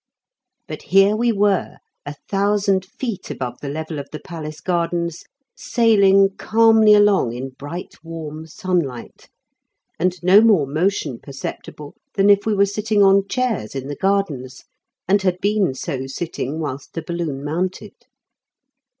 But 0.67 0.81
here 0.81 1.15
we 1.15 1.31
were 1.31 1.77
a 2.07 2.15
thousand 2.27 2.85
feet 2.87 3.29
above 3.29 3.59
the 3.61 3.69
level 3.69 3.99
of 3.99 4.09
the 4.11 4.19
Palace 4.19 4.59
gardens, 4.59 5.25
sailing 5.55 6.37
calmly 6.37 6.95
along 6.95 7.33
in 7.33 7.49
bright 7.49 7.93
warm 8.03 8.47
sunlight, 8.47 9.29
and 9.99 10.15
no 10.23 10.41
more 10.41 10.65
motion 10.65 11.19
perceptible 11.19 11.93
than 12.15 12.31
if 12.31 12.47
we 12.47 12.55
were 12.55 12.65
sitting 12.65 13.03
on 13.03 13.27
chairs 13.27 13.75
in 13.75 13.89
the 13.89 13.95
gardens, 13.95 14.63
and 15.07 15.21
had 15.21 15.39
been 15.39 15.75
so 15.75 16.07
sitting 16.07 16.59
whilst 16.59 16.93
the 16.93 17.03
balloon 17.03 17.45
mounted. 17.45 17.93